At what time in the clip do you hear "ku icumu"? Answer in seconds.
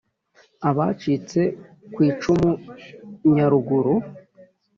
1.93-2.49